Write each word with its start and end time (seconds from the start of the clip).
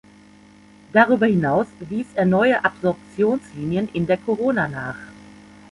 Darüber 0.93 1.27
hinaus 1.27 1.67
wies 1.79 2.07
er 2.15 2.25
neue 2.25 2.65
Absorptionslinien 2.65 3.87
in 3.93 4.07
der 4.07 4.17
Korona 4.17 4.67
nach. 4.67 4.95